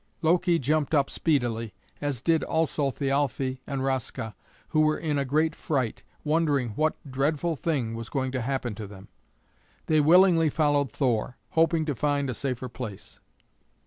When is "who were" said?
4.69-4.97